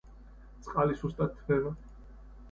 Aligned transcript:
წყალი 0.67 0.95
სუსტად 1.01 1.35
თბება. 1.41 1.75